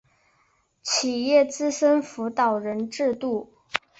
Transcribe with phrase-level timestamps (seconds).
[0.81, 3.53] 企业资深辅导人制度